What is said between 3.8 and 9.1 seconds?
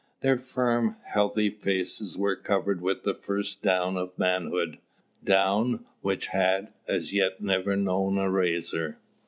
of manhood, down which had, as yet, never known a razor.